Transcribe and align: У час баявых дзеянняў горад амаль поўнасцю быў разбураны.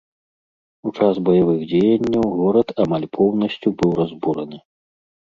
У 0.91 0.93
час 0.97 1.15
баявых 1.27 1.59
дзеянняў 1.73 2.25
горад 2.39 2.67
амаль 2.85 3.05
поўнасцю 3.17 3.69
быў 3.83 3.91
разбураны. 3.99 4.57